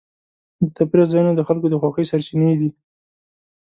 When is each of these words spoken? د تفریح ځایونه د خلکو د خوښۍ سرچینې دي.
د 0.63 0.65
تفریح 0.77 1.05
ځایونه 1.11 1.31
د 1.35 1.41
خلکو 1.47 1.67
د 1.69 1.75
خوښۍ 1.81 2.05
سرچینې 2.11 2.53
دي. 2.59 2.69